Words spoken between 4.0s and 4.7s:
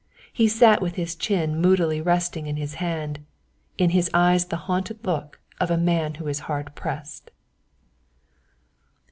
eyes the